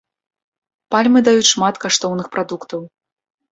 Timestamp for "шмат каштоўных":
1.53-2.27